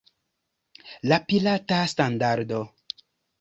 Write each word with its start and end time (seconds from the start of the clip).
La 1.11 1.19
pirata 1.27 1.83
standardo! 1.93 2.63